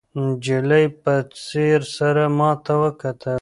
[0.19, 1.13] نجلۍ په
[1.45, 3.29] ځیر سره ماته وکتل.